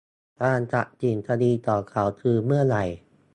[0.41, 2.85] การตัดสินคดีของเขาคือเมื่อไหร่